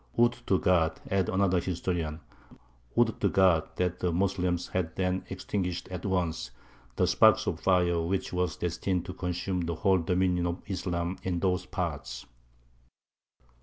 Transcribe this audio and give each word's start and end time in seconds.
'""Would 0.17 0.33
to 0.47 0.57
God!" 0.57 0.99
adds 1.11 1.29
another 1.29 1.59
historian 1.59 2.21
"Would 2.95 3.21
to 3.21 3.29
God 3.29 3.69
that 3.75 3.99
the 3.99 4.11
Moslems 4.11 4.69
had 4.69 4.95
then 4.95 5.23
extinguished 5.29 5.87
at 5.89 6.07
once 6.07 6.49
the 6.95 7.05
sparks 7.05 7.45
of 7.45 7.59
a 7.59 7.61
fire 7.61 8.01
which 8.01 8.33
was 8.33 8.57
destined 8.57 9.05
to 9.05 9.13
consume 9.13 9.61
the 9.61 9.75
whole 9.75 9.99
dominions 9.99 10.47
of 10.47 10.63
Islam 10.65 11.19
in 11.21 11.39
those 11.39 11.67
parts!" 11.67 12.25